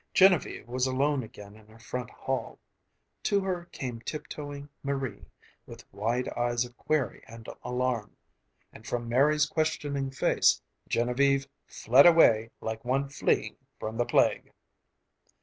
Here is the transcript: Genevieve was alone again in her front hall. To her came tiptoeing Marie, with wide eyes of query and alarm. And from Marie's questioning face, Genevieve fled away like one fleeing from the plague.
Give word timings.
Genevieve 0.15 0.67
was 0.67 0.87
alone 0.87 1.21
again 1.21 1.55
in 1.55 1.67
her 1.67 1.77
front 1.77 2.09
hall. 2.09 2.57
To 3.21 3.39
her 3.41 3.65
came 3.71 4.01
tiptoeing 4.01 4.67
Marie, 4.81 5.27
with 5.67 5.85
wide 5.93 6.27
eyes 6.29 6.65
of 6.65 6.75
query 6.75 7.23
and 7.27 7.47
alarm. 7.63 8.17
And 8.73 8.87
from 8.87 9.07
Marie's 9.07 9.45
questioning 9.45 10.09
face, 10.09 10.59
Genevieve 10.87 11.45
fled 11.67 12.07
away 12.07 12.49
like 12.61 12.83
one 12.83 13.09
fleeing 13.09 13.57
from 13.79 13.95
the 13.97 14.05
plague. 14.07 14.51